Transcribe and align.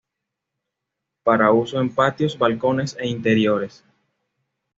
Para 1.21 1.51
uso 1.51 1.79
en 1.79 1.93
patios, 1.93 2.35
balcones 2.35 2.97
e 2.99 3.07
interiores. 3.07 3.85